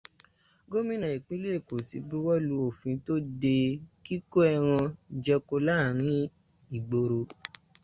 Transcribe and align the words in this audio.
Gómìnà 0.71 1.07
ìpínlẹ̀ 1.17 1.53
Èkó 1.57 1.75
tí 1.87 1.97
buwọ́lu 2.09 2.53
òfín 2.67 2.95
tó 3.05 3.13
de 3.41 3.55
kíkó 4.05 4.39
ẹran 4.53 4.83
jẹko 5.23 5.55
láàrín 5.67 6.19
ìgboro 6.75 7.19